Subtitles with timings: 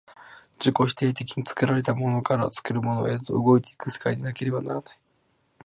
[0.53, 4.95] 自己否定的に作られたものから作るものへと動いて行く世界でなければならない。